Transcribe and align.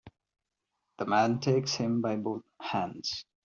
The 0.97 1.05
man 1.05 1.41
takes 1.41 1.75
him 1.75 2.01
by 2.01 2.15
both 2.15 2.41
hands. 2.59 3.23